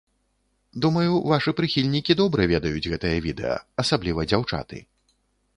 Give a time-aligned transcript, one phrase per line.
[0.85, 3.55] Думаю вашы прыхільнікі добра ведаюць гэтае відэа,
[3.85, 4.77] асабліва дзяўчаты.